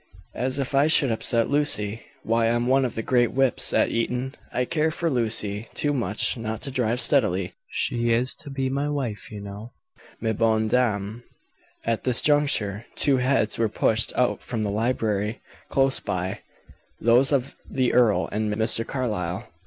[0.33, 2.01] "As if I should upset Lucy!
[2.23, 4.33] Why, I'm one of the great whips at Eton.
[4.51, 7.53] I care for Lucy too much not to drive steadily.
[7.69, 9.73] She is to be my wife, you know,
[10.19, 11.21] ma bonne dame."
[11.85, 16.39] At this juncture two heads were pushed out from the library, close by;
[16.99, 18.83] those of the earl and Mr.
[18.87, 19.49] Carlyle.